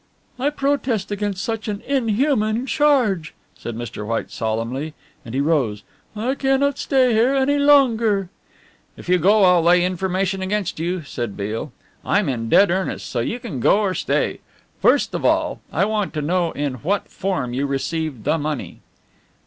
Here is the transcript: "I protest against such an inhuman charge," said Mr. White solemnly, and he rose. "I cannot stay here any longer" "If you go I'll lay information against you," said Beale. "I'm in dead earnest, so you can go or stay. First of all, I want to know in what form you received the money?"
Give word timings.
"I 0.39 0.49
protest 0.49 1.11
against 1.11 1.43
such 1.43 1.67
an 1.67 1.83
inhuman 1.85 2.65
charge," 2.65 3.35
said 3.55 3.75
Mr. 3.77 4.03
White 4.03 4.31
solemnly, 4.31 4.95
and 5.23 5.35
he 5.35 5.41
rose. 5.41 5.83
"I 6.15 6.33
cannot 6.33 6.79
stay 6.79 7.13
here 7.13 7.35
any 7.35 7.59
longer" 7.59 8.31
"If 8.97 9.07
you 9.07 9.19
go 9.19 9.43
I'll 9.43 9.61
lay 9.61 9.85
information 9.85 10.41
against 10.41 10.79
you," 10.79 11.03
said 11.03 11.37
Beale. 11.37 11.71
"I'm 12.03 12.29
in 12.29 12.49
dead 12.49 12.71
earnest, 12.71 13.11
so 13.11 13.19
you 13.19 13.39
can 13.39 13.59
go 13.59 13.81
or 13.81 13.93
stay. 13.93 14.39
First 14.81 15.13
of 15.13 15.23
all, 15.23 15.61
I 15.71 15.85
want 15.85 16.15
to 16.15 16.21
know 16.23 16.51
in 16.53 16.81
what 16.81 17.07
form 17.07 17.53
you 17.53 17.67
received 17.67 18.23
the 18.23 18.39
money?" 18.39 18.79